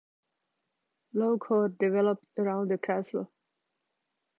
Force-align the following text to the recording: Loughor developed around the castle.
Loughor 1.13 1.77
developed 1.77 2.25
around 2.35 2.69
the 2.71 2.77
castle. 2.79 3.31